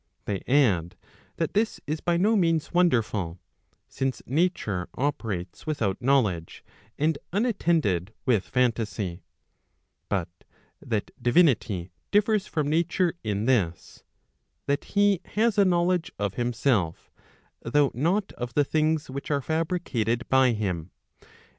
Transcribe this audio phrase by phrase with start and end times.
[0.25, 0.95] They add,
[1.35, 3.39] that this is by no means wonderful,
[3.87, 6.63] since nature operates without knowledge,
[6.97, 9.21] and unattended with phantasy;
[10.09, 10.27] but
[10.79, 14.03] that divinity differs from nature in this,
[14.65, 17.11] that he has a knowledge of himself,
[17.61, 20.89] though not of tbe things which are fabricated by him.